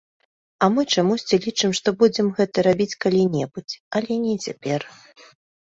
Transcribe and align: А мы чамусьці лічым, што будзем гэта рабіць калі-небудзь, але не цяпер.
А 0.63 0.69
мы 0.75 0.85
чамусьці 0.95 1.39
лічым, 1.45 1.75
што 1.81 1.89
будзем 2.01 2.33
гэта 2.41 2.57
рабіць 2.69 2.91
калі-небудзь, 3.07 3.75
але 3.99 4.13
не 4.25 4.35
цяпер. 4.49 4.81